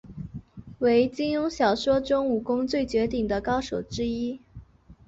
[0.79, 4.41] 为金庸小说中武功最绝顶的高手之一。